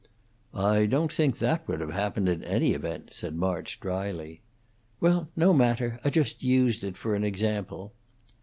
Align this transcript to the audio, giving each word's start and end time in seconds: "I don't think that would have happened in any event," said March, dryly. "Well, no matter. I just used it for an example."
"I 0.55 0.87
don't 0.87 1.13
think 1.13 1.37
that 1.37 1.67
would 1.67 1.79
have 1.79 1.91
happened 1.91 2.27
in 2.27 2.43
any 2.43 2.71
event," 2.73 3.13
said 3.13 3.35
March, 3.35 3.79
dryly. 3.79 4.41
"Well, 4.99 5.29
no 5.35 5.53
matter. 5.53 5.99
I 6.03 6.09
just 6.09 6.41
used 6.41 6.83
it 6.83 6.97
for 6.97 7.13
an 7.13 7.23
example." 7.23 7.93